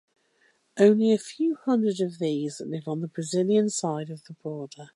Only 0.79 1.11
a 1.13 1.19
few 1.19 1.57
hundred 1.65 1.99
of 2.01 2.17
these 2.17 2.59
live 2.59 2.87
on 2.87 3.01
the 3.01 3.07
Brazilian 3.07 3.69
side 3.69 4.09
of 4.09 4.23
the 4.23 4.33
border. 4.33 4.89